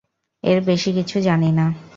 [0.43, 1.65] এর বেশি কিছু জানি না।